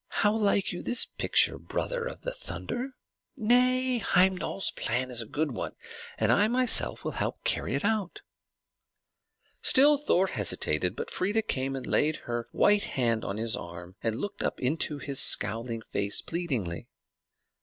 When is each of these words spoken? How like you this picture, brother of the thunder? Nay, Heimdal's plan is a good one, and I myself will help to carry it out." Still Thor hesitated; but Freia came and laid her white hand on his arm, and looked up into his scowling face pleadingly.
How 0.25 0.35
like 0.35 0.71
you 0.73 0.81
this 0.81 1.05
picture, 1.05 1.59
brother 1.59 2.07
of 2.07 2.21
the 2.21 2.33
thunder? 2.33 2.95
Nay, 3.37 3.99
Heimdal's 3.99 4.71
plan 4.71 5.11
is 5.11 5.21
a 5.21 5.27
good 5.27 5.51
one, 5.51 5.75
and 6.17 6.31
I 6.31 6.47
myself 6.47 7.03
will 7.05 7.11
help 7.11 7.43
to 7.43 7.49
carry 7.51 7.75
it 7.75 7.85
out." 7.85 8.21
Still 9.61 9.99
Thor 9.99 10.25
hesitated; 10.25 10.95
but 10.95 11.11
Freia 11.11 11.43
came 11.43 11.75
and 11.75 11.85
laid 11.85 12.15
her 12.25 12.47
white 12.51 12.85
hand 12.97 13.23
on 13.23 13.37
his 13.37 13.55
arm, 13.55 13.95
and 14.01 14.19
looked 14.19 14.41
up 14.41 14.59
into 14.59 14.97
his 14.97 15.19
scowling 15.19 15.83
face 15.83 16.19
pleadingly. 16.23 16.87